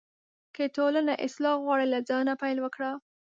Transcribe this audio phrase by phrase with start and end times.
[0.55, 2.91] که ټولنه اصلاح غواړې، له ځانه پیل وکړه.